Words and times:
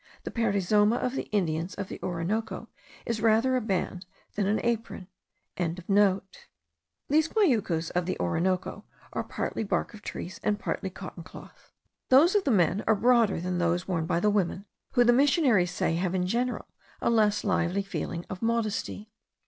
The 0.23 0.31
perizoma 0.31 0.95
of 0.97 1.13
the 1.13 1.25
Indians 1.27 1.75
of 1.75 1.87
the 1.87 2.01
Orinoco 2.01 2.69
is 3.05 3.21
rather 3.21 3.55
a 3.55 3.61
band 3.61 4.07
than 4.33 4.47
an 4.47 4.59
apron.) 4.63 5.07
These 5.55 7.27
guayucos 7.27 7.91
of 7.91 8.07
the 8.07 8.19
Orinoco 8.19 8.83
are 9.13 9.23
partly 9.23 9.63
bark 9.63 9.93
of 9.93 10.01
trees, 10.01 10.39
and 10.43 10.57
partly 10.59 10.89
cotton 10.89 11.21
cloth. 11.21 11.71
Those 12.09 12.33
of 12.33 12.45
the 12.45 12.49
men 12.49 12.83
are 12.87 12.95
broader 12.95 13.39
than 13.39 13.59
those 13.59 13.87
worn 13.87 14.07
by 14.07 14.19
the 14.19 14.31
women, 14.31 14.65
who, 14.93 15.03
the 15.03 15.13
missionaries 15.13 15.69
say, 15.69 15.93
have 15.97 16.15
in 16.15 16.25
general 16.25 16.65
a 16.99 17.11
less 17.11 17.43
lively 17.43 17.83
feeling 17.83 18.25
of 18.27 18.41
modesty. 18.41 19.11